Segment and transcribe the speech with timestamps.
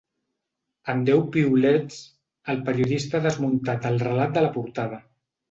[0.93, 1.99] En deu piulets,
[2.55, 5.01] el periodista ha desmuntat el relat de la portada.